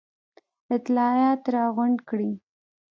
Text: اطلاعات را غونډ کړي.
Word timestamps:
اطلاعات 0.75 1.41
را 1.53 1.63
غونډ 1.75 1.97
کړي. 2.09 2.31